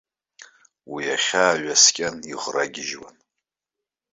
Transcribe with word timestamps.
Уи 0.91 1.03
ахьаа 1.15 1.53
ҩаскьаны 1.63 2.25
иӷрагьежьуан. 2.31 3.15